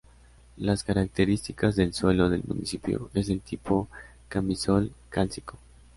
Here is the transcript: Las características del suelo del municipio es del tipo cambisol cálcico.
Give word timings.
Las 0.57 0.83
características 0.83 1.75
del 1.75 1.93
suelo 1.93 2.27
del 2.29 2.41
municipio 2.47 3.11
es 3.13 3.27
del 3.27 3.41
tipo 3.41 3.87
cambisol 4.29 4.91
cálcico. 5.09 5.59